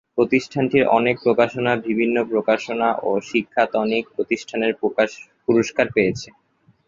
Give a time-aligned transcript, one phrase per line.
[0.17, 4.73] প্রতিষ্ঠানটির অনেক প্রকাশনা বিভিন্ন প্রকাশনা ও শিক্ষায়তনিক প্রতিষ্ঠানের
[5.47, 6.29] পুরস্কার পেয়েছে।